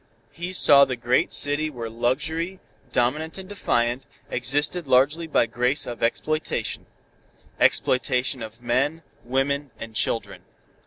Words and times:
He 0.31 0.51
saw 0.51 0.83
the 0.83 0.95
great 0.95 1.31
city 1.31 1.69
where 1.69 1.87
luxury, 1.87 2.59
dominant 2.91 3.37
and 3.37 3.47
defiant, 3.47 4.01
existed 4.31 4.87
largely 4.87 5.27
by 5.27 5.45
grace 5.45 5.85
of 5.85 6.01
exploitation 6.01 6.87
exploitation 7.59 8.41
of 8.41 8.63
men, 8.63 9.03
women 9.23 9.69
and 9.79 9.93
children. 9.93 10.41